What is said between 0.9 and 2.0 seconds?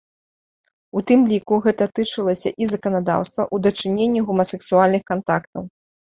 У тым ліку гэта